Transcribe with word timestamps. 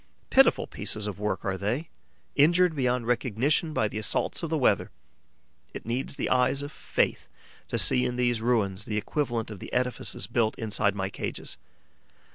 Pitiful 0.31 0.65
pieces 0.65 1.05
of 1.05 1.19
work 1.19 1.45
are 1.45 1.59
they, 1.59 1.89
injured 2.35 2.75
beyond 2.75 3.05
recognition 3.05 3.71
by 3.71 3.87
the 3.87 3.99
assaults 3.99 4.41
of 4.41 4.49
the 4.49 4.57
weather! 4.57 4.89
It 5.75 5.85
needs 5.85 6.15
the 6.15 6.27
eyes 6.27 6.63
of 6.63 6.71
faith 6.71 7.29
to 7.67 7.77
see 7.77 8.03
in 8.07 8.15
these 8.15 8.41
ruins 8.41 8.85
the 8.85 8.97
equivalent 8.97 9.51
of 9.51 9.59
the 9.59 9.71
edifices 9.71 10.25
built 10.25 10.57
inside 10.57 10.95
my 10.95 11.11
cages. 11.11 11.57